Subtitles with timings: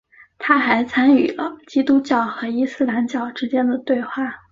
[0.39, 4.33] 他还参与了基督教和伊斯兰教之间的对话。